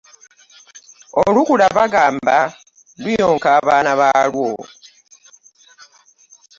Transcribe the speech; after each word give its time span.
Olukula 1.25 1.67
bagamba 1.77 2.37
luyonka 3.01 3.49
owaalyo. 3.59 4.49